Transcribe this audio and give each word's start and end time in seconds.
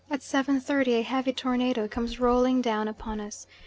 30 0.11 0.93
a 0.95 1.01
heavy 1.03 1.31
tornado 1.31 1.87
comes 1.87 2.19
rolling 2.19 2.59
down 2.59 2.87
upon 2.87 3.21
us. 3.21 3.45